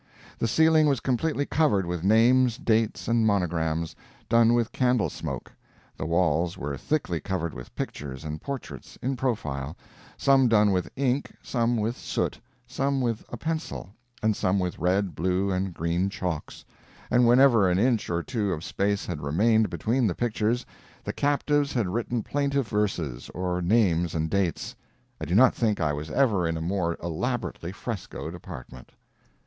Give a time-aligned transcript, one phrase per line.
[0.39, 3.95] The ceiling was completely covered with names, dates, and monograms,
[4.29, 5.51] done with candle smoke.
[5.95, 9.77] The walls were thickly covered with pictures and portraits (in profile),
[10.17, 13.91] some done with ink, some with soot, some with a pencil,
[14.23, 16.65] and some with red, blue, and green chalks;
[17.11, 20.65] and whenever an inch or two of space had remained between the pictures,
[21.03, 24.75] the captives had written plaintive verses, or names and dates.
[25.19, 28.93] I do not think I was ever in a more elaborately frescoed apartment.